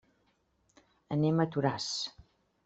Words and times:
Anem 1.17 1.43
a 1.45 1.47
Toràs. 1.57 1.91